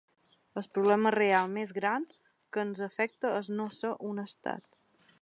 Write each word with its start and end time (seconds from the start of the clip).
El 0.61 0.67
problema 0.77 1.11
real 1.15 1.51
més 1.57 1.75
gran 1.79 2.09
que 2.57 2.65
ens 2.65 2.83
afecta 2.89 3.35
és 3.45 3.55
no 3.61 3.71
ser 3.81 3.97
un 4.13 4.27
estat. 4.29 4.85